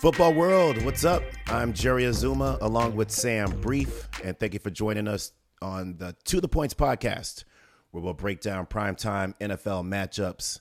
Football 0.00 0.32
world, 0.32 0.82
what's 0.82 1.04
up? 1.04 1.22
I'm 1.48 1.74
Jerry 1.74 2.04
Azumah 2.04 2.56
along 2.62 2.96
with 2.96 3.10
Sam 3.10 3.50
Brief, 3.60 4.08
and 4.24 4.38
thank 4.38 4.54
you 4.54 4.58
for 4.58 4.70
joining 4.70 5.06
us 5.06 5.32
on 5.60 5.98
the 5.98 6.16
To 6.24 6.40
the 6.40 6.48
Points 6.48 6.72
podcast, 6.72 7.44
where 7.90 8.02
we'll 8.02 8.14
break 8.14 8.40
down 8.40 8.64
primetime 8.64 9.34
NFL 9.42 9.84
matchups 9.84 10.60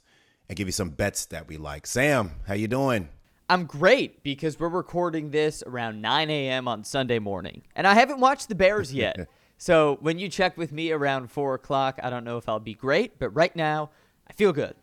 and 0.49 0.57
give 0.57 0.67
you 0.67 0.73
some 0.73 0.89
bets 0.89 1.23
that 1.27 1.47
we 1.47 1.55
like. 1.55 1.87
Sam, 1.87 2.31
how 2.47 2.53
you 2.53 2.67
doing? 2.67 3.07
I'm 3.49 3.63
great 3.63 4.23
because 4.23 4.59
we're 4.59 4.67
recording 4.67 5.31
this 5.31 5.63
around 5.65 6.01
9 6.01 6.29
a.m. 6.29 6.67
on 6.67 6.83
Sunday 6.83 7.19
morning, 7.19 7.61
and 7.77 7.87
I 7.87 7.93
haven't 7.93 8.19
watched 8.19 8.49
the 8.49 8.55
Bears 8.55 8.93
yet. 8.93 9.29
so 9.57 9.99
when 10.01 10.19
you 10.19 10.27
check 10.27 10.57
with 10.57 10.73
me 10.73 10.91
around 10.91 11.31
4 11.31 11.53
o'clock, 11.53 11.97
I 12.03 12.09
don't 12.09 12.25
know 12.25 12.35
if 12.35 12.49
I'll 12.49 12.59
be 12.59 12.73
great, 12.73 13.17
but 13.17 13.29
right 13.29 13.55
now, 13.55 13.91
I 14.29 14.33
feel 14.33 14.51
good. 14.51 14.75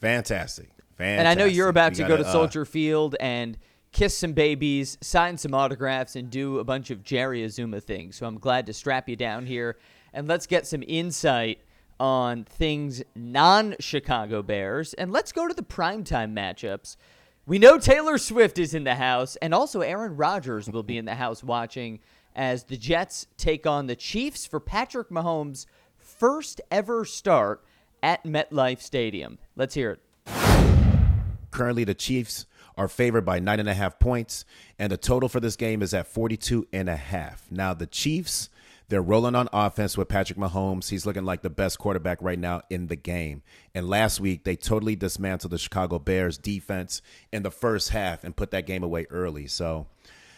Fantastic. 0.00 0.70
Fantastic. 1.02 1.18
And 1.18 1.28
I 1.28 1.34
know 1.34 1.46
you're 1.46 1.68
about 1.68 1.94
to 1.94 2.02
go 2.02 2.08
gotta, 2.08 2.22
to 2.22 2.28
uh, 2.28 2.32
Soldier 2.32 2.64
Field 2.64 3.16
and 3.18 3.58
kiss 3.90 4.16
some 4.16 4.32
babies, 4.32 4.98
sign 5.00 5.36
some 5.36 5.52
autographs, 5.52 6.16
and 6.16 6.30
do 6.30 6.58
a 6.58 6.64
bunch 6.64 6.90
of 6.90 7.02
Jerry 7.02 7.42
Azumah 7.42 7.82
things. 7.82 8.16
So 8.16 8.26
I'm 8.26 8.38
glad 8.38 8.66
to 8.66 8.72
strap 8.72 9.08
you 9.08 9.16
down 9.16 9.46
here 9.46 9.76
and 10.12 10.28
let's 10.28 10.46
get 10.46 10.66
some 10.66 10.82
insight 10.86 11.60
on 11.98 12.44
things 12.44 13.02
non 13.14 13.74
Chicago 13.80 14.42
Bears. 14.42 14.94
And 14.94 15.12
let's 15.12 15.32
go 15.32 15.48
to 15.48 15.54
the 15.54 15.62
primetime 15.62 16.32
matchups. 16.32 16.96
We 17.46 17.58
know 17.58 17.78
Taylor 17.78 18.18
Swift 18.18 18.58
is 18.58 18.72
in 18.72 18.84
the 18.84 18.94
house, 18.94 19.34
and 19.36 19.52
also 19.52 19.80
Aaron 19.80 20.16
Rodgers 20.16 20.70
will 20.70 20.84
be 20.84 20.96
in 20.96 21.04
the 21.04 21.16
house 21.16 21.42
watching 21.42 21.98
as 22.36 22.64
the 22.64 22.76
Jets 22.76 23.26
take 23.36 23.66
on 23.66 23.88
the 23.88 23.96
Chiefs 23.96 24.46
for 24.46 24.60
Patrick 24.60 25.10
Mahomes' 25.10 25.66
first 25.98 26.60
ever 26.70 27.04
start 27.04 27.64
at 28.02 28.22
MetLife 28.24 28.80
Stadium. 28.80 29.38
Let's 29.56 29.74
hear 29.74 29.90
it. 29.90 30.71
Currently, 31.52 31.84
the 31.84 31.94
Chiefs 31.94 32.46
are 32.76 32.88
favored 32.88 33.24
by 33.24 33.38
nine 33.38 33.60
and 33.60 33.68
a 33.68 33.74
half 33.74 33.98
points, 33.98 34.44
and 34.78 34.90
the 34.90 34.96
total 34.96 35.28
for 35.28 35.38
this 35.38 35.54
game 35.54 35.82
is 35.82 35.94
at 35.94 36.06
42 36.06 36.66
and 36.72 36.88
a 36.88 36.96
half. 36.96 37.46
Now, 37.50 37.74
the 37.74 37.86
Chiefs, 37.86 38.48
they're 38.88 39.02
rolling 39.02 39.34
on 39.34 39.48
offense 39.52 39.96
with 39.96 40.08
Patrick 40.08 40.38
Mahomes. 40.38 40.88
He's 40.88 41.06
looking 41.06 41.24
like 41.24 41.42
the 41.42 41.50
best 41.50 41.78
quarterback 41.78 42.18
right 42.22 42.38
now 42.38 42.62
in 42.70 42.86
the 42.86 42.96
game. 42.96 43.42
And 43.74 43.88
last 43.88 44.18
week, 44.18 44.44
they 44.44 44.56
totally 44.56 44.96
dismantled 44.96 45.52
the 45.52 45.58
Chicago 45.58 45.98
Bears 45.98 46.38
defense 46.38 47.02
in 47.32 47.42
the 47.42 47.50
first 47.50 47.90
half 47.90 48.24
and 48.24 48.34
put 48.34 48.50
that 48.50 48.66
game 48.66 48.82
away 48.82 49.06
early. 49.10 49.46
So 49.46 49.86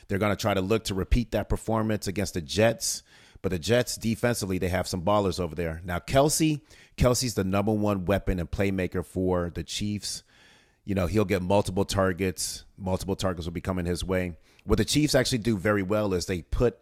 they're 0.09 0.19
going 0.19 0.33
to 0.33 0.41
try 0.41 0.55
to 0.55 0.61
look 0.61 0.85
to 0.85 0.95
repeat 0.95 1.31
that 1.31 1.49
performance 1.49 2.07
against 2.07 2.35
the 2.35 2.43
Jets. 2.43 3.03
But 3.41 3.51
the 3.51 3.59
Jets 3.59 3.97
defensively, 3.97 4.59
they 4.59 4.69
have 4.69 4.89
some 4.89 5.03
ballers 5.03 5.39
over 5.39 5.55
there. 5.55 5.81
Now, 5.85 5.99
Kelce, 5.99 6.61
Kelce's 6.97 7.35
the 7.35 7.45
number 7.45 7.73
one 7.73 8.05
weapon 8.05 8.41
and 8.41 8.51
playmaker 8.51 9.05
for 9.05 9.51
the 9.55 9.63
Chiefs 9.63 10.23
you 10.85 10.95
know, 10.95 11.07
he'll 11.07 11.25
get 11.25 11.43
multiple 11.43 11.85
targets. 11.85 12.65
Multiple 12.77 13.17
targets 13.17 13.47
will 13.47 13.53
be 13.53 13.61
coming 13.61 13.87
his 13.87 14.05
way. 14.05 14.35
What 14.65 14.79
the 14.79 14.85
Chiefs 14.85 15.15
actually 15.15 15.39
do 15.39 15.57
very 15.57 15.83
well 15.83 16.15
is 16.15 16.27
they 16.27 16.43
put 16.43 16.81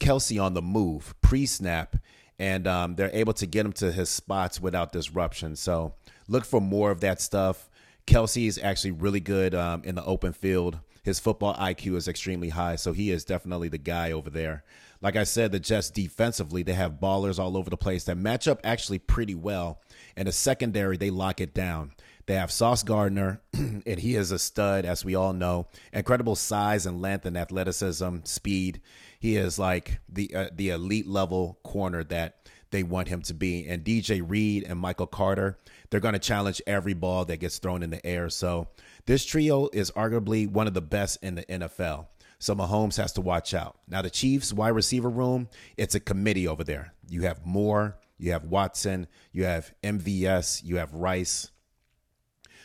Kelce 0.00 0.42
on 0.42 0.54
the 0.54 0.62
move 0.62 1.14
pre 1.20 1.46
snap, 1.46 1.96
and 2.38 2.66
um, 2.66 2.94
they're 2.94 3.10
able 3.12 3.32
to 3.34 3.46
get 3.46 3.66
him 3.66 3.72
to 3.74 3.92
his 3.92 4.08
spots 4.08 4.60
without 4.60 4.92
disruption. 4.92 5.56
So 5.56 5.94
look 6.28 6.44
for 6.44 6.60
more 6.60 6.90
of 6.90 7.00
that 7.00 7.20
stuff. 7.20 7.68
Kelce 8.06 8.46
is 8.46 8.58
actually 8.62 8.92
really 8.92 9.20
good 9.20 9.54
um, 9.54 9.82
in 9.84 9.94
the 9.94 10.04
open 10.04 10.32
field. 10.32 10.78
His 11.02 11.18
football 11.18 11.54
IQ 11.54 11.96
is 11.96 12.08
extremely 12.08 12.50
high, 12.50 12.76
so 12.76 12.92
he 12.92 13.10
is 13.10 13.24
definitely 13.24 13.68
the 13.68 13.78
guy 13.78 14.12
over 14.12 14.30
there. 14.30 14.64
Like 15.00 15.16
I 15.16 15.24
said, 15.24 15.52
the 15.52 15.60
Jets 15.60 15.90
defensively, 15.90 16.62
they 16.62 16.72
have 16.72 17.00
ballers 17.00 17.38
all 17.38 17.56
over 17.56 17.70
the 17.70 17.76
place 17.76 18.04
that 18.04 18.16
match 18.16 18.48
up 18.48 18.60
actually 18.64 18.98
pretty 18.98 19.34
well. 19.34 19.80
And 20.16 20.26
the 20.26 20.32
secondary, 20.32 20.96
they 20.96 21.10
lock 21.10 21.40
it 21.40 21.54
down. 21.54 21.92
They 22.28 22.34
have 22.34 22.52
Sauce 22.52 22.82
Gardner, 22.82 23.40
and 23.54 23.98
he 23.98 24.14
is 24.14 24.32
a 24.32 24.38
stud, 24.38 24.84
as 24.84 25.02
we 25.02 25.14
all 25.14 25.32
know. 25.32 25.66
Incredible 25.94 26.36
size 26.36 26.84
and 26.84 27.00
length 27.00 27.24
and 27.24 27.38
athleticism, 27.38 28.18
speed. 28.24 28.82
He 29.18 29.36
is 29.36 29.58
like 29.58 30.00
the 30.10 30.34
uh, 30.34 30.50
the 30.54 30.68
elite 30.68 31.06
level 31.06 31.58
corner 31.62 32.04
that 32.04 32.46
they 32.70 32.82
want 32.82 33.08
him 33.08 33.22
to 33.22 33.32
be. 33.32 33.66
And 33.66 33.82
DJ 33.82 34.22
Reed 34.22 34.64
and 34.64 34.78
Michael 34.78 35.06
Carter, 35.06 35.58
they're 35.88 36.00
going 36.00 36.12
to 36.12 36.18
challenge 36.18 36.60
every 36.66 36.92
ball 36.92 37.24
that 37.24 37.38
gets 37.38 37.56
thrown 37.56 37.82
in 37.82 37.88
the 37.88 38.06
air. 38.06 38.28
So 38.28 38.68
this 39.06 39.24
trio 39.24 39.70
is 39.72 39.90
arguably 39.92 40.46
one 40.46 40.66
of 40.66 40.74
the 40.74 40.82
best 40.82 41.16
in 41.22 41.36
the 41.36 41.44
NFL. 41.44 42.08
So 42.38 42.54
Mahomes 42.54 42.98
has 42.98 43.12
to 43.14 43.22
watch 43.22 43.54
out. 43.54 43.78
Now 43.88 44.02
the 44.02 44.10
Chiefs 44.10 44.52
wide 44.52 44.74
receiver 44.74 45.08
room, 45.08 45.48
it's 45.78 45.94
a 45.94 46.00
committee 46.00 46.46
over 46.46 46.62
there. 46.62 46.92
You 47.08 47.22
have 47.22 47.46
Moore, 47.46 47.96
you 48.18 48.32
have 48.32 48.44
Watson, 48.44 49.06
you 49.32 49.44
have 49.44 49.72
MVS, 49.82 50.62
you 50.62 50.76
have 50.76 50.92
Rice. 50.92 51.52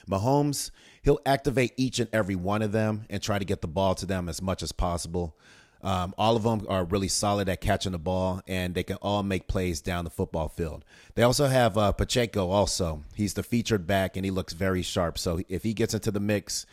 Mahomes, 0.10 0.72
he'll 1.04 1.20
activate 1.26 1.74
each 1.78 2.00
and 2.00 2.10
every 2.14 2.36
one 2.36 2.62
of 2.62 2.72
them 2.72 3.06
and 3.10 3.22
try 3.22 3.40
to 3.40 3.46
get 3.46 3.62
the 3.62 3.68
ball 3.68 3.96
to 3.96 4.06
them 4.06 4.30
as 4.30 4.42
much 4.42 4.64
as 4.64 4.72
possible. 4.72 5.36
Um, 5.82 6.14
all 6.18 6.38
of 6.38 6.44
them 6.44 6.66
are 6.70 6.86
really 6.86 7.10
solid 7.10 7.50
at 7.50 7.60
catching 7.60 7.92
the 7.92 7.98
ball, 7.98 8.42
and 8.48 8.74
they 8.74 8.84
can 8.84 8.96
all 9.02 9.22
make 9.22 9.50
plays 9.50 9.82
down 9.82 10.06
the 10.06 10.10
football 10.10 10.48
field. 10.48 10.86
They 11.16 11.24
also 11.24 11.48
have 11.48 11.78
uh, 11.78 11.92
Pacheco. 11.92 12.50
Also, 12.50 13.04
he's 13.16 13.34
the 13.34 13.44
featured 13.44 13.86
back, 13.86 14.16
and 14.16 14.24
he 14.24 14.32
looks 14.32 14.54
very 14.54 14.82
sharp. 14.82 15.18
So 15.18 15.42
if 15.50 15.64
he 15.64 15.74
gets 15.74 15.94
into 15.94 16.10
the 16.10 16.22
mix, 16.22 16.66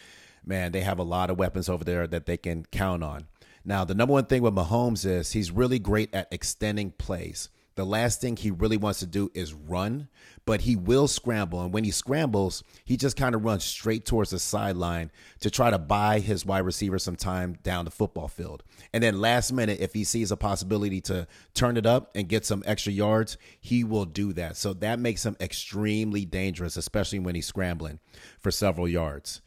man, 0.47 0.71
they 0.71 0.83
have 0.83 1.01
a 1.01 1.05
lot 1.05 1.29
of 1.29 1.39
weapons 1.39 1.69
over 1.69 1.83
there 1.83 2.07
that 2.07 2.27
they 2.27 2.37
can 2.37 2.67
count 2.71 3.03
on. 3.03 3.27
Now, 3.65 3.85
the 3.85 3.95
number 3.95 4.12
one 4.12 4.27
thing 4.27 4.43
with 4.43 4.55
Mahomes 4.55 5.05
is 5.05 5.33
he's 5.33 5.51
really 5.51 5.81
great 5.81 6.15
at 6.15 6.29
extending 6.33 6.93
plays. 6.93 7.49
The 7.81 7.87
last 7.87 8.21
thing 8.21 8.37
he 8.37 8.51
really 8.51 8.77
wants 8.77 8.99
to 8.99 9.07
do 9.07 9.31
is 9.33 9.55
run, 9.55 10.09
but 10.45 10.61
he 10.61 10.77
will 10.77 11.09
scramble. 11.09 11.63
And 11.63 11.73
when 11.73 11.83
he 11.83 11.91
scrambles, 11.91 12.63
he 12.85 12.99
just 12.99 13.17
kind 13.17 13.35
of 13.35 13.43
runs 13.43 13.65
straight 13.65 14.05
towards 14.05 14.29
the 14.29 14.39
sideline 14.39 15.11
to 15.41 15.51
try 15.51 15.71
to 15.71 15.79
buy 15.79 16.19
his 16.19 16.45
wide 16.45 16.67
receiver 16.67 16.99
some 16.99 17.17
time 17.17 17.57
down 17.63 17.87
the 17.87 17.91
football 17.91 18.29
field. 18.29 18.65
And 18.93 19.03
then 19.03 19.19
last 19.19 19.51
minute, 19.51 19.81
if 19.81 19.95
he 19.95 20.05
sees 20.05 20.31
a 20.31 20.37
possibility 20.37 21.01
to 21.01 21.27
turn 21.55 21.79
it 21.79 21.87
up 21.87 22.11
and 22.15 22.29
get 22.29 22.45
some 22.45 22.63
extra 22.67 22.93
yards, 22.93 23.39
he 23.59 23.83
will 23.83 24.05
do 24.05 24.35
that. 24.35 24.59
So 24.59 24.75
that 24.75 24.99
makes 24.99 25.25
him 25.25 25.39
extremely 25.41 26.27
dangerous, 26.27 26.77
especially 26.77 27.21
when 27.21 27.35
he's 27.35 27.47
scrambling 27.47 27.99
for 28.41 28.51
several 28.51 28.89
yards. 28.89 29.41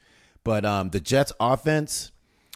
But 0.43 0.65
um, 0.65 0.89
the 0.89 0.99
Jets 0.99 1.33
offense, 1.39 2.11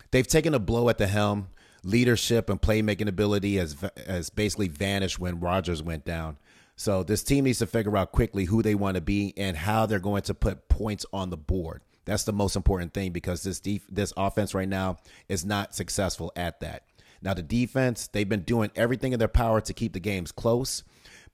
they've 0.09 0.25
taken 0.25 0.55
a 0.55 0.59
blow 0.59 0.89
at 0.89 0.97
the 0.97 1.05
helm 1.05 1.49
leadership 1.87 2.49
and 2.49 2.61
playmaking 2.61 3.07
ability 3.07 3.55
has 3.55 3.75
has 4.05 4.29
basically 4.29 4.67
vanished 4.67 5.19
when 5.19 5.39
Rodgers 5.39 5.81
went 5.81 6.05
down. 6.05 6.37
So 6.75 7.01
this 7.01 7.23
team 7.23 7.45
needs 7.45 7.59
to 7.59 7.65
figure 7.65 7.97
out 7.97 8.11
quickly 8.11 8.45
who 8.45 8.61
they 8.61 8.75
want 8.75 8.95
to 8.95 9.01
be 9.01 9.33
and 9.35 9.57
how 9.57 9.85
they're 9.85 9.99
going 9.99 10.21
to 10.23 10.35
put 10.35 10.69
points 10.69 11.05
on 11.11 11.31
the 11.31 11.37
board. 11.37 11.81
That's 12.05 12.23
the 12.23 12.33
most 12.33 12.55
important 12.55 12.93
thing 12.93 13.11
because 13.11 13.43
this 13.43 13.59
def- 13.59 13.87
this 13.89 14.13
offense 14.15 14.53
right 14.53 14.69
now 14.69 14.97
is 15.27 15.43
not 15.43 15.73
successful 15.73 16.31
at 16.35 16.59
that. 16.59 16.83
Now 17.21 17.33
the 17.33 17.41
defense, 17.41 18.07
they've 18.07 18.29
been 18.29 18.41
doing 18.41 18.69
everything 18.75 19.13
in 19.13 19.19
their 19.19 19.27
power 19.27 19.61
to 19.61 19.73
keep 19.73 19.93
the 19.93 19.99
games 19.99 20.31
close, 20.31 20.83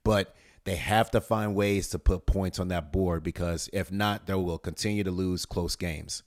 but 0.02 0.34
they 0.64 0.76
have 0.76 1.10
to 1.10 1.20
find 1.20 1.54
ways 1.54 1.88
to 1.90 1.98
put 1.98 2.26
points 2.26 2.58
on 2.58 2.68
that 2.68 2.90
board 2.90 3.22
because 3.22 3.68
if 3.72 3.92
not, 3.92 4.26
they 4.26 4.34
will 4.34 4.58
continue 4.58 5.04
to 5.04 5.10
lose 5.10 5.44
close 5.44 5.76
games. 5.76 6.22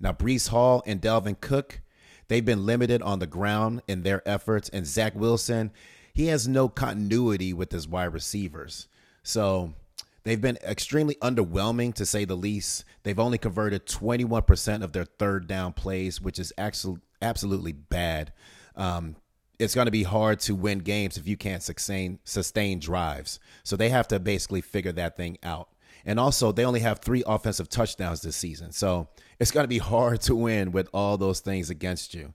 Now 0.00 0.12
Breece 0.12 0.48
Hall 0.48 0.82
and 0.86 1.00
Dalvin 1.00 1.40
Cook, 1.40 1.80
They've 2.28 2.44
been 2.44 2.66
limited 2.66 3.02
on 3.02 3.18
the 3.18 3.26
ground 3.26 3.82
in 3.86 4.02
their 4.02 4.26
efforts. 4.26 4.68
And 4.68 4.86
Zach 4.86 5.14
Wilson, 5.14 5.72
he 6.12 6.26
has 6.26 6.48
no 6.48 6.68
continuity 6.68 7.52
with 7.52 7.72
his 7.72 7.88
wide 7.88 8.12
receivers. 8.12 8.88
So 9.22 9.74
they've 10.22 10.40
been 10.40 10.58
extremely 10.62 11.16
underwhelming 11.16 11.94
to 11.94 12.06
say 12.06 12.24
the 12.24 12.36
least. 12.36 12.84
They've 13.02 13.18
only 13.18 13.38
converted 13.38 13.86
21% 13.86 14.82
of 14.82 14.92
their 14.92 15.04
third 15.04 15.46
down 15.46 15.72
plays, 15.72 16.20
which 16.20 16.38
is 16.38 16.52
actually 16.56 17.00
absolutely 17.20 17.72
bad. 17.72 18.32
Um, 18.76 19.16
it's 19.58 19.74
going 19.74 19.86
to 19.86 19.92
be 19.92 20.02
hard 20.02 20.40
to 20.40 20.54
win 20.54 20.80
games 20.80 21.16
if 21.16 21.28
you 21.28 21.36
can't 21.36 21.62
sustain 21.62 22.18
sustain 22.24 22.80
drives. 22.80 23.38
So 23.62 23.76
they 23.76 23.88
have 23.88 24.08
to 24.08 24.18
basically 24.18 24.60
figure 24.60 24.92
that 24.92 25.16
thing 25.16 25.38
out. 25.42 25.68
And 26.06 26.20
also, 26.20 26.52
they 26.52 26.64
only 26.64 26.80
have 26.80 27.00
three 27.00 27.22
offensive 27.26 27.68
touchdowns 27.68 28.20
this 28.20 28.36
season. 28.36 28.72
So 28.72 29.08
it's 29.38 29.50
going 29.50 29.64
to 29.64 29.68
be 29.68 29.78
hard 29.78 30.20
to 30.22 30.34
win 30.34 30.72
with 30.72 30.88
all 30.92 31.16
those 31.16 31.40
things 31.40 31.70
against 31.70 32.14
you. 32.14 32.34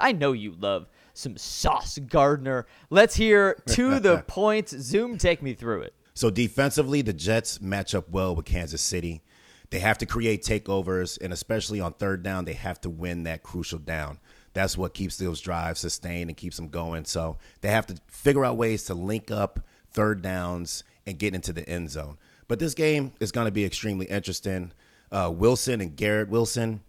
I 0.00 0.12
know 0.12 0.32
you 0.32 0.54
love 0.58 0.88
some 1.14 1.36
Sauce 1.36 1.98
Gardner. 1.98 2.66
Let's 2.90 3.16
hear 3.16 3.56
to 3.68 3.98
the 3.98 4.18
points. 4.26 4.76
Zoom, 4.76 5.18
take 5.18 5.42
me 5.42 5.54
through 5.54 5.82
it. 5.82 5.94
So 6.14 6.30
defensively, 6.30 7.02
the 7.02 7.12
Jets 7.12 7.60
match 7.60 7.94
up 7.94 8.08
well 8.10 8.34
with 8.34 8.44
Kansas 8.44 8.82
City. 8.82 9.22
They 9.70 9.80
have 9.80 9.98
to 9.98 10.06
create 10.06 10.42
takeovers, 10.42 11.18
and 11.20 11.32
especially 11.32 11.80
on 11.80 11.92
third 11.92 12.22
down, 12.22 12.44
they 12.44 12.54
have 12.54 12.80
to 12.82 12.90
win 12.90 13.24
that 13.24 13.42
crucial 13.42 13.78
down. 13.78 14.18
That's 14.54 14.78
what 14.78 14.94
keeps 14.94 15.16
those 15.16 15.40
drives 15.40 15.80
sustained 15.80 16.30
and 16.30 16.36
keeps 16.36 16.56
them 16.56 16.68
going. 16.68 17.04
So 17.04 17.38
they 17.60 17.68
have 17.68 17.86
to 17.86 17.96
figure 18.08 18.44
out 18.44 18.56
ways 18.56 18.84
to 18.84 18.94
link 18.94 19.30
up 19.30 19.60
third 19.92 20.22
downs 20.22 20.84
and 21.08 21.18
get 21.18 21.34
into 21.34 21.52
the 21.52 21.68
end 21.68 21.90
zone. 21.90 22.18
But 22.46 22.58
this 22.58 22.74
game 22.74 23.12
is 23.18 23.32
going 23.32 23.46
to 23.46 23.50
be 23.50 23.64
extremely 23.64 24.06
interesting. 24.06 24.72
Uh, 25.10 25.32
Wilson 25.34 25.80
and 25.80 25.96
Garrett 25.96 26.28
Wilson, 26.28 26.82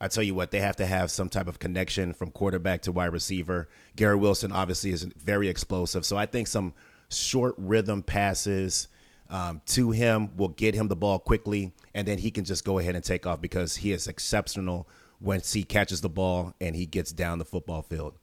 I 0.00 0.08
tell 0.08 0.22
you 0.22 0.34
what, 0.34 0.50
they 0.50 0.60
have 0.60 0.76
to 0.76 0.86
have 0.86 1.10
some 1.10 1.28
type 1.28 1.46
of 1.46 1.58
connection 1.58 2.14
from 2.14 2.30
quarterback 2.30 2.82
to 2.82 2.92
wide 2.92 3.12
receiver. 3.12 3.68
Garrett 3.94 4.20
Wilson 4.20 4.50
obviously 4.50 4.90
is 4.90 5.04
very 5.04 5.48
explosive. 5.48 6.04
So 6.06 6.16
I 6.16 6.26
think 6.26 6.48
some 6.48 6.72
short 7.10 7.54
rhythm 7.58 8.02
passes 8.02 8.88
um, 9.28 9.60
to 9.66 9.90
him 9.90 10.36
will 10.36 10.48
get 10.48 10.74
him 10.74 10.88
the 10.88 10.96
ball 10.96 11.18
quickly, 11.18 11.72
and 11.94 12.08
then 12.08 12.18
he 12.18 12.30
can 12.30 12.44
just 12.44 12.64
go 12.64 12.78
ahead 12.78 12.94
and 12.94 13.04
take 13.04 13.26
off 13.26 13.40
because 13.40 13.76
he 13.76 13.92
is 13.92 14.06
exceptional 14.06 14.88
once 15.20 15.52
he 15.52 15.64
catches 15.64 16.00
the 16.00 16.08
ball 16.08 16.54
and 16.60 16.76
he 16.76 16.86
gets 16.86 17.12
down 17.12 17.38
the 17.38 17.44
football 17.44 17.82
field. 17.82 18.18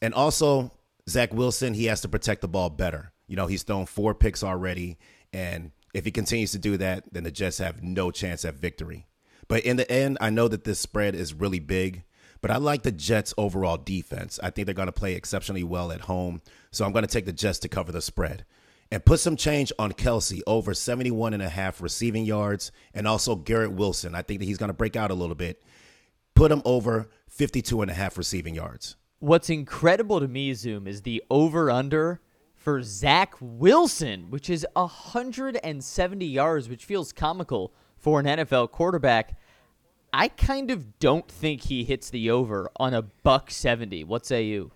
And 0.00 0.14
also, 0.14 0.70
Zach 1.08 1.32
Wilson, 1.32 1.74
he 1.74 1.86
has 1.86 2.00
to 2.02 2.08
protect 2.08 2.40
the 2.40 2.48
ball 2.48 2.70
better. 2.70 3.12
You 3.26 3.36
know, 3.36 3.46
he's 3.46 3.62
thrown 3.62 3.86
four 3.86 4.14
picks 4.14 4.42
already, 4.42 4.98
and 5.32 5.72
if 5.94 6.04
he 6.04 6.10
continues 6.10 6.52
to 6.52 6.58
do 6.58 6.76
that, 6.76 7.04
then 7.12 7.24
the 7.24 7.30
Jets 7.30 7.58
have 7.58 7.82
no 7.82 8.10
chance 8.10 8.44
at 8.44 8.54
victory. 8.54 9.06
But 9.48 9.64
in 9.64 9.76
the 9.76 9.90
end, 9.90 10.18
I 10.20 10.30
know 10.30 10.48
that 10.48 10.64
this 10.64 10.80
spread 10.80 11.14
is 11.14 11.34
really 11.34 11.60
big, 11.60 12.04
but 12.40 12.50
I 12.50 12.56
like 12.56 12.82
the 12.82 12.92
Jets' 12.92 13.32
overall 13.38 13.76
defense. 13.76 14.38
I 14.42 14.50
think 14.50 14.66
they're 14.66 14.74
going 14.74 14.86
to 14.86 14.92
play 14.92 15.14
exceptionally 15.14 15.64
well 15.64 15.92
at 15.92 16.02
home, 16.02 16.42
so 16.70 16.84
I'm 16.84 16.92
going 16.92 17.06
to 17.06 17.10
take 17.10 17.26
the 17.26 17.32
Jets 17.32 17.58
to 17.60 17.68
cover 17.68 17.92
the 17.92 18.02
spread. 18.02 18.44
And 18.90 19.04
put 19.04 19.18
some 19.18 19.36
change 19.36 19.72
on 19.78 19.92
Kelce 19.92 20.42
over 20.46 20.74
71 20.74 21.34
and 21.34 21.42
a 21.42 21.48
half 21.48 21.80
receiving 21.80 22.24
yards, 22.24 22.70
and 22.92 23.08
also 23.08 23.34
Garrett 23.34 23.72
Wilson. 23.72 24.14
I 24.14 24.22
think 24.22 24.40
that 24.40 24.46
he's 24.46 24.58
going 24.58 24.68
to 24.68 24.74
break 24.74 24.94
out 24.94 25.10
a 25.10 25.14
little 25.14 25.34
bit. 25.34 25.62
Put 26.34 26.52
him 26.52 26.62
over 26.64 27.08
52 27.28 27.82
and 27.82 27.90
a 27.90 27.94
half 27.94 28.18
receiving 28.18 28.54
yards. 28.54 28.96
What's 29.20 29.48
incredible 29.48 30.20
to 30.20 30.28
me, 30.28 30.52
Zoom, 30.52 30.86
is 30.86 31.02
the 31.02 31.24
over 31.30 31.70
under 31.70 32.20
for 32.64 32.82
Zach 32.82 33.34
Wilson, 33.42 34.30
which 34.30 34.48
is 34.48 34.66
170 34.72 36.24
yards, 36.24 36.66
which 36.66 36.86
feels 36.86 37.12
comical 37.12 37.74
for 37.98 38.18
an 38.18 38.24
NFL 38.24 38.70
quarterback. 38.70 39.38
I 40.14 40.28
kind 40.28 40.70
of 40.70 40.98
don't 40.98 41.28
think 41.28 41.64
he 41.64 41.84
hits 41.84 42.08
the 42.08 42.30
over 42.30 42.70
on 42.76 42.94
a 42.94 43.02
buck 43.02 43.50
70. 43.50 44.04
What 44.04 44.24
say 44.24 44.44
you? 44.44 44.72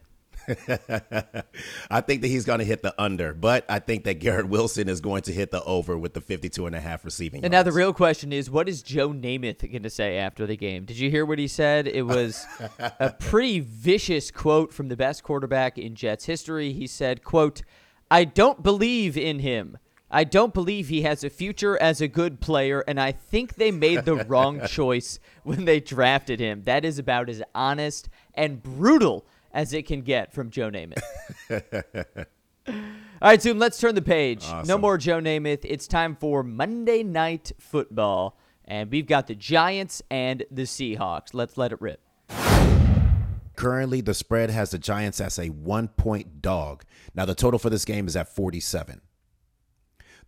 I 1.91 2.01
think 2.01 2.23
that 2.23 2.29
he's 2.29 2.45
going 2.45 2.61
to 2.61 2.65
hit 2.65 2.83
the 2.83 2.95
under, 2.99 3.35
but 3.35 3.65
I 3.69 3.79
think 3.79 4.05
that 4.05 4.15
Garrett 4.15 4.49
Wilson 4.49 4.89
is 4.89 5.01
going 5.01 5.23
to 5.23 5.33
hit 5.33 5.51
the 5.51 5.63
over 5.65 5.97
with 5.99 6.15
the 6.15 6.21
52 6.21 6.67
and 6.67 6.75
a 6.75 6.81
half 6.81 7.05
receiving. 7.05 7.45
And 7.45 7.53
yards. 7.53 7.67
now 7.67 7.71
the 7.71 7.77
real 7.77 7.93
question 7.93 8.33
is 8.33 8.51
what 8.51 8.69
is 8.69 8.83
Joe 8.83 9.11
Namath 9.11 9.61
going 9.71 9.83
to 9.83 9.91
say 9.91 10.19
after 10.19 10.47
the 10.47 10.57
game? 10.57 10.85
Did 10.85 10.99
you 10.99 11.11
hear 11.11 11.27
what 11.27 11.39
he 11.39 11.49
said? 11.49 11.87
It 11.87 12.03
was 12.03 12.47
a 12.79 13.11
pretty 13.13 13.61
vicious 13.61 14.31
quote 14.31 14.73
from 14.73 14.89
the 14.89 14.97
best 14.97 15.23
quarterback 15.23 15.79
in 15.79 15.95
Jets 15.95 16.25
history. 16.25 16.73
He 16.73 16.87
said, 16.87 17.23
quote, 17.25 17.63
"I 18.11 18.25
don't 18.25 18.63
believe 18.63 19.17
in 19.17 19.41
him. 19.41 19.79
I 20.11 20.25
don't 20.25 20.55
believe 20.55 20.89
he 20.89 21.03
has 21.03 21.23
a 21.23 21.29
future 21.29 21.81
as 21.81 22.01
a 22.01 22.09
good 22.09 22.41
player, 22.41 22.83
and 22.89 22.99
I 22.99 23.13
think 23.13 23.57
they 23.57 23.71
made 23.71 24.07
the 24.07 24.25
wrong 24.25 24.63
choice 24.67 25.21
when 25.43 25.67
they 25.67 25.81
drafted 25.81 26.41
him. 26.41 26.63
That 26.65 26.85
is 26.85 26.99
about 26.99 27.29
as 27.29 27.43
honest 27.55 28.09
and 28.35 28.63
brutal 28.63 29.27
as 29.53 29.73
it 29.73 29.87
can 29.87 30.03
get 30.03 30.33
from 30.33 30.51
Joe 30.51 30.71
Namath. 30.71 31.03
All 33.21 33.31
right, 33.31 33.43
Zoom, 33.43 33.59
let's 33.59 33.79
turn 33.79 33.95
the 33.95 34.03
page. 34.03 34.45
Awesome. 34.45 34.69
No 34.69 34.79
more 34.79 34.99
Joe 34.99 35.21
Namath. 35.21 35.61
It's 35.65 35.89
time 35.89 36.15
for 36.15 36.43
Monday 36.43 37.03
Night 37.03 37.53
Football. 37.59 38.39
And 38.65 38.91
we've 38.91 39.07
got 39.07 39.27
the 39.27 39.35
Giants 39.35 40.03
and 40.11 40.45
the 40.51 40.63
Seahawks. 40.63 41.33
Let's 41.33 41.57
let 41.57 41.73
it 41.73 41.81
rip. 41.81 42.01
Currently, 43.57 44.03
the 44.03 44.15
spread 44.15 44.51
has 44.51 44.71
the 44.71 44.79
Giants 44.79 45.21
as 45.21 45.39
a 45.39 45.49
one 45.49 45.89
point 45.89 46.41
dog. 46.41 46.85
Now, 47.15 47.25
the 47.25 47.35
total 47.35 47.59
for 47.59 47.71
this 47.71 47.85
game 47.85 48.07
is 48.07 48.15
at 48.15 48.29
47. 48.29 49.01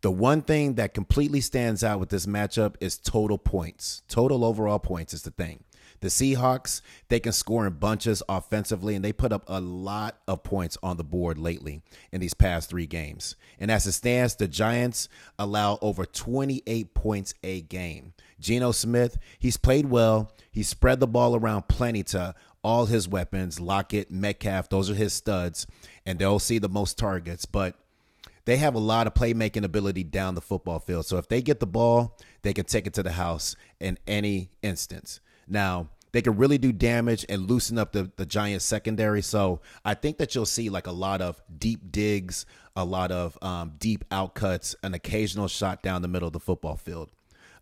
The 0.01 0.11
one 0.11 0.43
thing 0.43 0.75
that 0.75 0.95
completely 0.95 1.41
stands 1.41 1.85
out 1.85 2.01
with 2.01 2.09
this 2.09 2.27
matchup 2.27 2.75
is 2.81 2.99
total 2.99 3.39
points. 3.39 4.03
Total 4.09 4.45
overall 4.45 4.79
points 4.79 5.13
is 5.13 5.23
the 5.23 5.31
thing. 5.31 5.63
The 6.01 6.09
Seahawks, 6.09 6.81
they 7.09 7.21
can 7.21 7.33
score 7.33 7.67
in 7.67 7.75
bunches 7.75 8.23
offensively, 8.29 8.95
and 8.95 9.05
they 9.05 9.13
put 9.13 9.33
up 9.33 9.45
a 9.47 9.61
lot 9.61 10.19
of 10.27 10.43
points 10.43 10.79
on 10.83 10.97
the 10.97 11.05
board 11.05 11.37
lately 11.39 11.83
in 12.11 12.21
these 12.21 12.35
past 12.35 12.71
three 12.71 12.87
games. 12.87 13.37
And 13.59 13.71
as 13.71 13.87
it 13.87 13.93
stands, 13.93 14.35
the 14.37 14.49
Giants 14.49 15.09
allow 15.39 15.79
over 15.83 16.07
28 16.07 16.95
points 16.95 17.35
a 17.43 17.61
game. 17.61 18.15
Geno 18.41 18.73
Smith, 18.73 19.19
he's 19.39 19.59
played 19.59 19.91
well. 19.91 20.33
He 20.51 20.63
spread 20.63 21.01
the 21.01 21.07
ball 21.07 21.37
around 21.37 21.69
plenty 21.69 22.03
to 22.05 22.35
all 22.63 22.87
his 22.87 23.09
weapons 23.09 23.61
Lockett, 23.61 24.11
Metcalf, 24.11 24.69
those 24.69 24.91
are 24.91 24.95
his 24.95 25.13
studs, 25.13 25.67
and 26.05 26.19
they'll 26.19 26.39
see 26.39 26.59
the 26.59 26.69
most 26.69 26.99
targets. 26.99 27.45
But 27.45 27.75
they 28.45 28.57
have 28.57 28.75
a 28.75 28.81
lot 28.81 29.07
of 29.07 29.15
playmaking 29.15 29.65
ability 29.65 30.05
down 30.05 30.35
the 30.35 30.41
football 30.41 30.79
field. 30.79 31.07
So 31.07 31.19
if 31.19 31.29
they 31.29 31.43
get 31.43 31.61
the 31.61 31.67
ball, 31.67 32.19
they 32.43 32.53
can 32.53 32.65
take 32.65 32.87
it 32.87 32.95
to 32.95 33.03
the 33.03 33.13
house 33.13 33.55
in 33.79 33.99
any 34.07 34.51
instance. 34.63 35.21
Now, 35.51 35.89
they 36.13 36.23
can 36.23 36.37
really 36.37 36.59
do 36.59 36.73
damage 36.73 37.25
and 37.29 37.49
loosen 37.49 37.79
up 37.79 37.93
the, 37.93 38.11
the 38.17 38.27
Giants 38.27 38.65
secondary. 38.65 39.23
So 39.23 39.61
I 39.85 39.95
think 39.95 40.19
that 40.19 40.35
you'll 40.35 40.47
see 40.47 40.69
like 40.69 40.87
a 40.87 40.93
lot 40.93 41.21
of 41.21 41.41
deep 41.57 41.93
digs, 41.93 42.47
a 42.75 42.85
lot 42.85 43.13
of 43.13 43.39
um, 43.43 43.75
deep 43.79 44.05
outcuts, 44.11 44.75
an 44.83 44.95
occasional 44.95 45.49
shot 45.49 45.83
down 45.83 46.03
the 46.03 46.09
middle 46.09 46.27
of 46.27 46.33
the 46.33 46.41
football 46.41 46.77
field. 46.77 47.11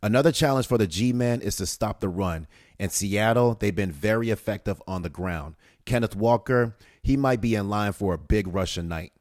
Another 0.02 0.30
challenge 0.30 0.66
for 0.66 0.78
the 0.78 0.86
G 0.86 1.12
men 1.12 1.40
is 1.40 1.56
to 1.56 1.66
stop 1.66 2.00
the 2.00 2.08
run. 2.08 2.46
In 2.78 2.88
Seattle, 2.88 3.56
they've 3.58 3.74
been 3.74 3.90
very 3.90 4.30
effective 4.30 4.80
on 4.86 5.02
the 5.02 5.08
ground. 5.10 5.56
Kenneth 5.84 6.14
Walker, 6.14 6.76
he 7.02 7.16
might 7.16 7.40
be 7.40 7.54
in 7.54 7.68
line 7.68 7.92
for 7.92 8.14
a 8.14 8.18
big 8.18 8.46
Russian 8.46 8.86
night. 8.88 9.12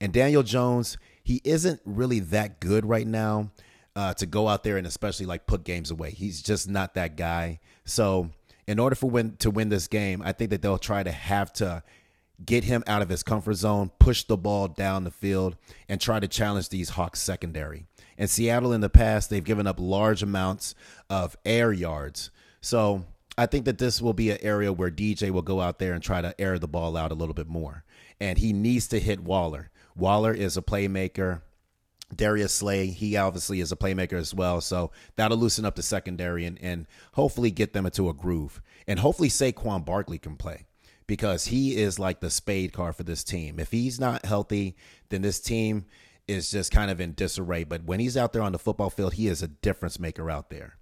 And 0.00 0.12
Daniel 0.12 0.42
Jones, 0.44 0.96
he 1.22 1.40
isn't 1.42 1.80
really 1.84 2.20
that 2.20 2.60
good 2.60 2.86
right 2.86 3.06
now 3.06 3.50
uh, 3.96 4.14
to 4.14 4.26
go 4.26 4.48
out 4.48 4.64
there 4.64 4.76
and 4.76 4.86
especially 4.86 5.26
like 5.26 5.46
put 5.46 5.64
games 5.64 5.90
away. 5.90 6.10
He's 6.10 6.42
just 6.42 6.68
not 6.68 6.94
that 6.94 7.16
guy. 7.16 7.60
So 7.84 8.30
in 8.66 8.78
order 8.78 8.96
for 8.96 9.10
win 9.10 9.36
to 9.38 9.50
win 9.50 9.68
this 9.68 9.88
game, 9.88 10.22
I 10.22 10.32
think 10.32 10.50
that 10.50 10.62
they'll 10.62 10.78
try 10.78 11.02
to 11.02 11.12
have 11.12 11.52
to 11.54 11.82
get 12.44 12.64
him 12.64 12.82
out 12.86 13.02
of 13.02 13.08
his 13.08 13.22
comfort 13.22 13.54
zone, 13.54 13.90
push 13.98 14.24
the 14.24 14.36
ball 14.36 14.68
down 14.68 15.04
the 15.04 15.10
field, 15.10 15.56
and 15.88 16.00
try 16.00 16.18
to 16.18 16.28
challenge 16.28 16.68
these 16.68 16.90
Hawks 16.90 17.20
secondary. 17.20 17.86
In 18.16 18.28
Seattle 18.28 18.72
in 18.72 18.80
the 18.80 18.88
past, 18.88 19.30
they've 19.30 19.44
given 19.44 19.66
up 19.66 19.76
large 19.78 20.22
amounts 20.22 20.74
of 21.10 21.36
air 21.44 21.72
yards. 21.72 22.30
So 22.60 23.04
I 23.36 23.46
think 23.46 23.64
that 23.64 23.78
this 23.78 24.00
will 24.00 24.12
be 24.12 24.30
an 24.30 24.38
area 24.40 24.72
where 24.72 24.90
DJ 24.90 25.30
will 25.30 25.42
go 25.42 25.60
out 25.60 25.78
there 25.78 25.92
and 25.92 26.02
try 26.02 26.20
to 26.20 26.38
air 26.40 26.58
the 26.58 26.68
ball 26.68 26.96
out 26.96 27.12
a 27.12 27.16
little 27.16 27.34
bit 27.34 27.48
more. 27.48 27.84
And 28.20 28.38
he 28.38 28.52
needs 28.52 28.86
to 28.88 29.00
hit 29.00 29.20
Waller. 29.20 29.70
Waller 29.96 30.32
is 30.32 30.56
a 30.56 30.62
playmaker. 30.62 31.42
Darius 32.14 32.52
Slay, 32.52 32.88
he 32.88 33.16
obviously 33.16 33.60
is 33.60 33.72
a 33.72 33.76
playmaker 33.76 34.14
as 34.14 34.34
well. 34.34 34.60
So 34.60 34.90
that'll 35.16 35.38
loosen 35.38 35.64
up 35.64 35.74
the 35.74 35.82
secondary 35.82 36.44
and, 36.44 36.58
and 36.60 36.86
hopefully 37.12 37.50
get 37.50 37.72
them 37.72 37.86
into 37.86 38.08
a 38.08 38.14
groove. 38.14 38.60
And 38.86 38.98
hopefully 38.98 39.28
Saquon 39.28 39.84
Barkley 39.84 40.18
can 40.18 40.36
play 40.36 40.66
because 41.06 41.46
he 41.46 41.76
is 41.76 41.98
like 41.98 42.20
the 42.20 42.30
spade 42.30 42.72
card 42.72 42.96
for 42.96 43.02
this 43.02 43.24
team. 43.24 43.58
If 43.58 43.70
he's 43.70 44.00
not 44.00 44.24
healthy, 44.24 44.76
then 45.08 45.22
this 45.22 45.40
team 45.40 45.86
is 46.26 46.50
just 46.50 46.72
kind 46.72 46.90
of 46.90 47.00
in 47.00 47.14
disarray. 47.14 47.64
But 47.64 47.84
when 47.84 48.00
he's 48.00 48.16
out 48.16 48.32
there 48.32 48.42
on 48.42 48.52
the 48.52 48.58
football 48.58 48.90
field, 48.90 49.14
he 49.14 49.28
is 49.28 49.42
a 49.42 49.48
difference 49.48 49.98
maker 49.98 50.30
out 50.30 50.50
there. 50.50 50.78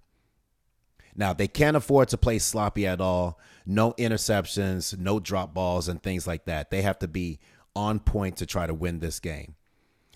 Now, 1.15 1.33
they 1.33 1.47
can't 1.47 1.77
afford 1.77 2.07
to 2.09 2.17
play 2.17 2.39
sloppy 2.39 2.87
at 2.87 2.99
all. 2.99 3.39
No 3.65 3.93
interceptions, 3.93 4.97
no 4.97 5.19
drop 5.19 5.53
balls, 5.53 5.87
and 5.87 6.01
things 6.01 6.25
like 6.25 6.45
that. 6.45 6.71
They 6.71 6.81
have 6.81 6.99
to 6.99 7.07
be 7.07 7.39
on 7.75 7.99
point 7.99 8.37
to 8.37 8.45
try 8.45 8.65
to 8.65 8.73
win 8.73 8.99
this 8.99 9.19
game. 9.19 9.55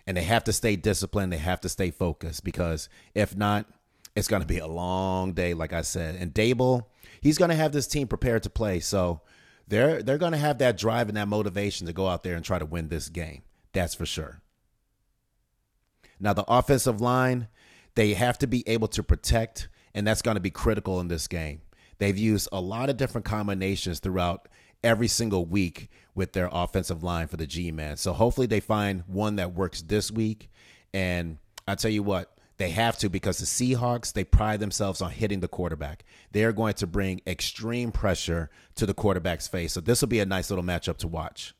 And 0.07 0.17
they 0.17 0.23
have 0.23 0.45
to 0.45 0.53
stay 0.53 0.75
disciplined. 0.75 1.31
They 1.31 1.37
have 1.37 1.61
to 1.61 1.69
stay 1.69 1.91
focused 1.91 2.43
because 2.43 2.89
if 3.13 3.35
not, 3.35 3.67
it's 4.15 4.27
going 4.27 4.41
to 4.41 4.47
be 4.47 4.57
a 4.57 4.67
long 4.67 5.33
day, 5.33 5.53
like 5.53 5.73
I 5.73 5.81
said. 5.81 6.15
And 6.15 6.33
Daboll, 6.33 6.85
he's 7.21 7.37
going 7.37 7.49
to 7.49 7.55
have 7.55 7.71
this 7.71 7.85
team 7.85 8.07
prepared 8.07 8.43
to 8.43 8.49
play. 8.49 8.79
So 8.79 9.21
they're 9.67 10.01
they're 10.01 10.17
going 10.17 10.31
to 10.31 10.37
have 10.37 10.57
that 10.59 10.77
drive 10.77 11.09
and 11.09 11.17
that 11.17 11.27
motivation 11.27 11.85
to 11.87 11.93
go 11.93 12.07
out 12.07 12.23
there 12.23 12.35
and 12.35 12.43
try 12.43 12.57
to 12.57 12.65
win 12.65 12.87
this 12.87 13.09
game. 13.09 13.43
That's 13.73 13.93
for 13.93 14.05
sure. 14.05 14.41
Now 16.19 16.33
the 16.33 16.45
offensive 16.47 17.01
line, 17.01 17.47
they 17.95 18.13
have 18.13 18.37
to 18.39 18.47
be 18.47 18.67
able 18.67 18.87
to 18.89 19.03
protect, 19.03 19.67
and 19.93 20.07
that's 20.07 20.21
going 20.21 20.35
to 20.35 20.41
be 20.41 20.49
critical 20.49 20.99
in 20.99 21.09
this 21.09 21.27
game. 21.27 21.61
They've 21.99 22.17
used 22.17 22.49
a 22.51 22.61
lot 22.61 22.89
of 22.89 22.97
different 22.97 23.25
combinations 23.25 23.99
throughout 23.99 24.47
every 24.83 25.07
single 25.07 25.45
week 25.45 25.89
with 26.15 26.33
their 26.33 26.49
offensive 26.51 27.03
line 27.03 27.27
for 27.27 27.37
the 27.37 27.47
G 27.47 27.71
man. 27.71 27.97
So 27.97 28.13
hopefully 28.13 28.47
they 28.47 28.59
find 28.59 29.03
one 29.07 29.35
that 29.35 29.53
works 29.53 29.81
this 29.81 30.11
week. 30.11 30.49
And 30.93 31.37
I 31.67 31.75
tell 31.75 31.91
you 31.91 32.03
what, 32.03 32.37
they 32.57 32.71
have 32.71 32.97
to 32.99 33.09
because 33.09 33.37
the 33.37 33.45
Seahawks, 33.45 34.13
they 34.13 34.23
pride 34.23 34.59
themselves 34.59 35.01
on 35.01 35.11
hitting 35.11 35.41
the 35.41 35.47
quarterback. 35.47 36.03
They 36.31 36.43
are 36.43 36.51
going 36.51 36.73
to 36.75 36.87
bring 36.87 37.21
extreme 37.27 37.91
pressure 37.91 38.49
to 38.75 38.85
the 38.85 38.95
quarterback's 38.95 39.47
face. 39.47 39.73
So 39.73 39.81
this 39.81 40.01
will 40.01 40.07
be 40.07 40.19
a 40.19 40.25
nice 40.25 40.49
little 40.49 40.65
matchup 40.65 40.97
to 40.97 41.07
watch. 41.07 41.53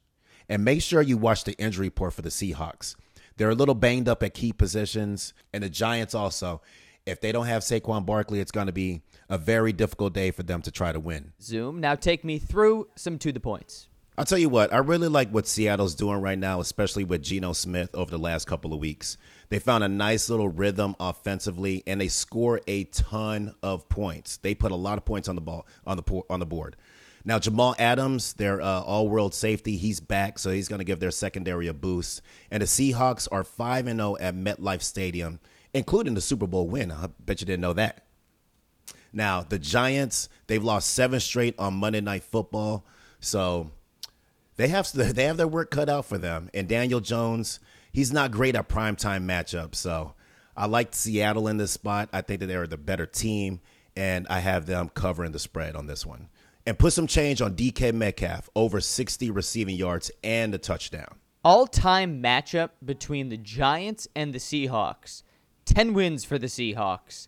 And 0.49 0.65
make 0.65 0.81
sure 0.81 1.01
you 1.01 1.17
watch 1.17 1.43
the 1.43 1.57
injury 1.59 1.87
report 1.87 2.13
for 2.13 2.21
the 2.23 2.29
Seahawks. 2.29 2.95
They're 3.35 3.49
a 3.51 3.55
little 3.55 3.75
banged 3.75 4.09
up 4.09 4.23
at 4.23 4.33
key 4.33 4.51
positions, 4.51 5.33
and 5.53 5.63
the 5.63 5.69
Giants 5.69 6.15
also 6.15 6.61
if 7.07 7.21
they 7.21 7.31
don't 7.31 7.47
have 7.47 7.63
Saquon 7.63 8.05
Barkley, 8.05 8.39
it's 8.39 8.51
going 8.51 8.67
to 8.67 8.73
be 8.73 9.01
a 9.29 9.37
very 9.37 9.73
difficult 9.73 10.13
day 10.13 10.31
for 10.31 10.43
them 10.43 10.61
to 10.61 10.71
try 10.71 10.91
to 10.91 10.99
win. 10.99 11.33
Zoom. 11.41 11.79
Now 11.79 11.95
take 11.95 12.23
me 12.23 12.37
through 12.37 12.89
some 12.95 13.17
to 13.19 13.31
the 13.31 13.39
points. 13.39 13.87
I'll 14.19 14.25
tell 14.25 14.39
you 14.39 14.49
what, 14.49 14.73
I 14.73 14.77
really 14.77 15.09
like 15.09 15.29
what 15.29 15.45
Seattle's 15.45 15.93
doing 15.93 16.21
right 16.21 16.39
now, 16.39 16.59
especially 16.59 17.03
with 17.03 17.21
Geno 17.21 17.53
Smith 17.53 17.93
over 17.93 18.09
the 18.09 18.17
last 18.17 18.47
couple 18.47 18.73
of 18.73 18.79
weeks. 18.79 19.15
They 19.49 19.59
found 19.59 19.83
a 19.83 19.87
nice 19.87 20.27
little 20.27 20.49
rhythm 20.49 20.95
offensively 20.99 21.83
and 21.85 22.01
they 22.01 22.07
score 22.07 22.59
a 22.65 22.85
ton 22.85 23.53
of 23.61 23.87
points. 23.89 24.37
They 24.37 24.55
put 24.55 24.71
a 24.71 24.75
lot 24.75 24.97
of 24.97 25.05
points 25.05 25.29
on 25.29 25.35
the 25.35 25.41
ball 25.41 25.67
on 25.85 25.97
the 25.97 26.21
on 26.31 26.39
the 26.39 26.47
board. 26.47 26.75
Now 27.25 27.37
Jamal 27.37 27.75
Adams, 27.77 28.33
their 28.33 28.59
uh, 28.59 28.81
all-world 28.81 29.35
safety, 29.35 29.77
he's 29.77 29.99
back, 29.99 30.39
so 30.39 30.49
he's 30.49 30.67
going 30.67 30.79
to 30.79 30.85
give 30.85 30.99
their 30.99 31.11
secondary 31.11 31.67
a 31.67 31.73
boost. 31.73 32.21
And 32.49 32.63
the 32.63 32.67
Seahawks 32.67 33.27
are 33.31 33.43
five 33.43 33.85
and 33.85 33.99
zero 33.99 34.17
at 34.19 34.33
MetLife 34.33 34.81
Stadium, 34.81 35.39
including 35.77 36.13
the 36.13 36.21
Super 36.21 36.47
Bowl 36.47 36.67
win. 36.67 36.91
I 36.91 37.07
bet 37.19 37.39
you 37.41 37.45
didn't 37.45 37.61
know 37.61 37.73
that. 37.73 38.05
Now 39.13 39.41
the 39.41 39.59
Giants, 39.59 40.29
they've 40.47 40.63
lost 40.63 40.93
seven 40.93 41.19
straight 41.19 41.55
on 41.57 41.75
Monday 41.75 42.01
Night 42.01 42.23
Football, 42.23 42.85
so 43.19 43.71
they 44.57 44.67
have 44.67 44.91
they 44.93 45.25
have 45.25 45.37
their 45.37 45.47
work 45.47 45.71
cut 45.71 45.89
out 45.89 46.05
for 46.05 46.17
them. 46.17 46.49
And 46.53 46.67
Daniel 46.67 46.99
Jones, 46.99 47.59
he's 47.91 48.11
not 48.11 48.31
great 48.31 48.55
at 48.55 48.67
primetime 48.67 49.25
matchups, 49.25 49.75
so 49.75 50.13
I 50.55 50.65
like 50.65 50.93
Seattle 50.93 51.47
in 51.47 51.57
this 51.57 51.71
spot. 51.71 52.09
I 52.11 52.21
think 52.21 52.39
that 52.39 52.47
they're 52.47 52.67
the 52.67 52.77
better 52.77 53.05
team, 53.05 53.61
and 53.95 54.27
I 54.29 54.39
have 54.39 54.65
them 54.65 54.89
covering 54.89 55.31
the 55.31 55.39
spread 55.39 55.75
on 55.75 55.87
this 55.87 56.05
one. 56.05 56.29
And 56.65 56.77
put 56.77 56.91
some 56.91 57.07
change 57.07 57.41
on 57.41 57.55
DK 57.55 57.93
Metcalf 57.93 58.49
over 58.53 58.81
60 58.81 59.31
receiving 59.31 59.75
yards 59.77 60.11
and 60.21 60.53
a 60.53 60.57
touchdown. 60.57 61.15
All 61.45 61.65
time 61.65 62.21
matchup 62.21 62.71
between 62.83 63.29
the 63.29 63.37
Giants 63.37 64.05
and 64.15 64.33
the 64.33 64.39
Seahawks 64.39 65.23
10 65.67 65.93
wins 65.93 66.23
for 66.23 66.39
the 66.39 66.47
Seahawks, 66.47 67.27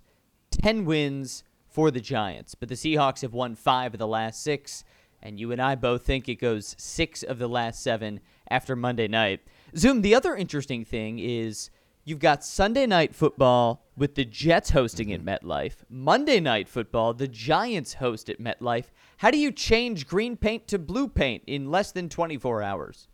10 0.52 0.86
wins 0.86 1.44
for 1.68 1.92
the 1.92 2.00
Giants. 2.02 2.56
But 2.56 2.70
the 2.70 2.76
Seahawks 2.76 3.22
have 3.22 3.34
won 3.34 3.54
five 3.56 3.94
of 3.94 4.00
the 4.00 4.08
last 4.08 4.42
six, 4.42 4.84
and 5.22 5.40
you 5.40 5.52
and 5.52 5.62
I 5.62 5.76
both 5.76 6.04
think 6.06 6.28
it 6.28 6.36
goes 6.36 6.76
six 6.80 7.22
of 7.22 7.38
the 7.38 7.50
last 7.50 7.84
seven 7.84 8.22
after 8.50 8.76
Monday 8.76 9.08
night. 9.08 9.42
Zoom, 9.76 10.02
the 10.02 10.16
other 10.16 10.36
interesting 10.36 10.86
thing 10.86 11.20
is 11.20 11.70
You've 12.10 12.18
got 12.18 12.44
Sunday 12.44 12.88
night 12.88 13.14
football 13.14 13.86
with 13.96 14.16
the 14.16 14.26
Jets 14.26 14.72
hosting 14.72 15.14
at 15.14 15.24
MetLife. 15.24 15.84
Monday 15.90 16.40
night 16.40 16.68
football, 16.68 17.14
the 17.14 17.28
Giants 17.28 17.94
host 17.94 18.32
at 18.32 18.42
MetLife. 18.42 18.86
How 19.18 19.30
do 19.30 19.38
you 19.38 19.52
change 19.52 20.08
green 20.08 20.36
paint 20.36 20.68
to 20.70 20.80
blue 20.80 21.08
paint 21.08 21.44
in 21.46 21.70
less 21.70 21.92
than 21.92 22.10
24 22.10 22.64
hours? 22.64 23.09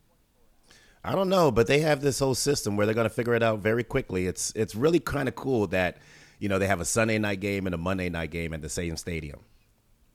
I 1.08 1.14
don't 1.14 1.30
know, 1.30 1.52
but 1.52 1.68
they 1.68 1.82
have 1.82 2.02
this 2.02 2.18
whole 2.18 2.34
system 2.34 2.76
where 2.76 2.88
they're 2.88 2.96
going 2.96 3.08
to 3.08 3.14
figure 3.14 3.36
it 3.36 3.44
out 3.44 3.60
very 3.60 3.84
quickly. 3.84 4.26
It's 4.26 4.52
it's 4.56 4.74
really 4.74 5.00
kind 5.00 5.28
of 5.28 5.36
cool 5.36 5.68
that 5.68 5.98
you 6.40 6.50
know 6.50 6.58
they 6.58 6.66
have 6.66 6.82
a 6.82 6.86
Sunday 6.86 7.20
night 7.20 7.40
game 7.40 7.68
and 7.68 7.76
a 7.76 7.78
Monday 7.78 8.10
night 8.10 8.32
game 8.32 8.56
at 8.56 8.64
the 8.64 8.70
same 8.70 8.98
stadium. 8.98 9.42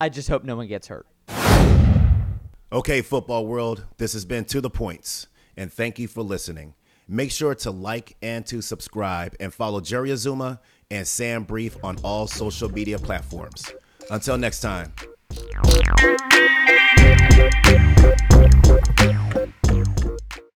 I 0.01 0.09
just 0.09 0.29
hope 0.29 0.43
no 0.43 0.57
one 0.57 0.67
gets 0.67 0.89
hurt. 0.89 1.07
Okay, 2.73 3.03
football 3.03 3.47
world, 3.47 3.85
this 3.99 4.15
has 4.15 4.25
been 4.25 4.45
to 4.47 4.61
the 4.61 4.71
points, 4.71 5.29
and 5.57 5.73
thank 5.73 6.01
you 6.01 6.09
for 6.09 6.23
listening. 6.23 6.75
Make 7.07 7.31
sure 7.31 7.55
to 7.55 7.71
like 7.71 8.17
and 8.21 8.45
to 8.47 8.61
subscribe 8.61 9.37
and 9.39 9.55
follow 9.55 9.81
Jerry 9.81 10.11
Azumah 10.11 10.59
and 10.91 11.07
Sam 11.07 11.45
Brief 11.45 11.77
on 11.85 11.99
all 12.03 12.27
social 12.27 12.69
media 12.69 12.99
platforms. 12.99 13.73
Until 14.11 14.39
next 14.39 14.61
time. 14.61 14.93